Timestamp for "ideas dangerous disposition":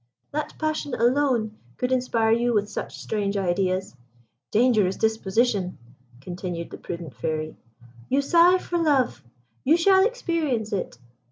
3.37-5.77